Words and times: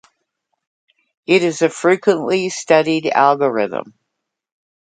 it 1.27 1.43
is 1.43 1.61
a 1.61 1.69
frequently 1.69 2.49
studied 2.49 3.05
algorithm 3.05 3.93